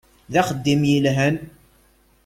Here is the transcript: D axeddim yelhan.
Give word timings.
D 0.31 0.33
axeddim 0.41 0.81
yelhan. 0.91 1.35